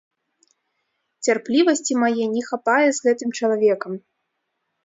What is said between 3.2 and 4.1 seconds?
чалавекам.